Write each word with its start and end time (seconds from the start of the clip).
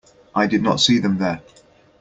I 0.33 0.47
did 0.47 0.63
not 0.63 0.77
see 0.79 0.97
them 0.97 1.19
there. 1.19 1.43